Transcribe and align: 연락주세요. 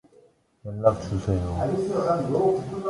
연락주세요. 0.65 1.61